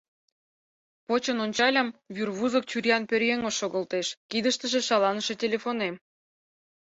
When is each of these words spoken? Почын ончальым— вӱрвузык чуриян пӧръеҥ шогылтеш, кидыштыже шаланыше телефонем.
Почын 1.07 1.37
ончальым— 1.45 1.87
вӱрвузык 2.15 2.63
чуриян 2.71 3.03
пӧръеҥ 3.09 3.41
шогылтеш, 3.57 4.07
кидыштыже 4.31 4.81
шаланыше 4.87 5.33
телефонем. 5.43 5.95